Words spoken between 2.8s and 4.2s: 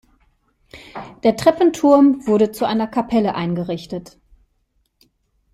Kapelle eingerichtet.